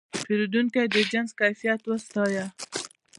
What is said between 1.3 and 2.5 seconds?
کیفیت وستایه.